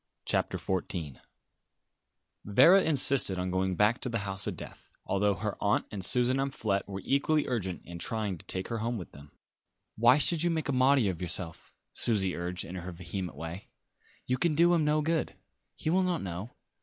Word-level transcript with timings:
CHAPTER 0.25 0.57
XIV 0.57 1.17
Vera 2.43 2.81
insisted 2.81 3.37
on 3.37 3.51
going 3.51 3.75
back 3.75 4.01
to 4.01 4.09
the 4.09 4.17
house 4.25 4.47
of 4.47 4.57
death, 4.57 4.89
although 5.05 5.35
her 5.35 5.57
aunt 5.63 5.85
and 5.91 6.03
Susan 6.03 6.37
Amphlett 6.37 6.87
were 6.87 7.03
equally 7.05 7.47
urgent 7.47 7.83
in 7.85 7.99
trying 7.99 8.39
to 8.39 8.45
take 8.47 8.69
her 8.69 8.79
home 8.79 8.97
with 8.97 9.11
them. 9.11 9.29
"Why 9.95 10.17
should 10.17 10.41
you 10.41 10.49
make 10.49 10.69
a 10.69 10.73
martyr 10.73 11.11
of 11.11 11.21
yourself?" 11.21 11.71
Susie 11.93 12.35
urged 12.35 12.65
in 12.65 12.73
her 12.73 12.91
vehement 12.91 13.37
way. 13.37 13.67
"You 14.25 14.39
can 14.39 14.55
do 14.55 14.73
him 14.73 14.83
no 14.83 15.03
good. 15.03 15.35
He 15.75 15.91
will 15.91 16.01
not 16.01 16.23
know. 16.23 16.55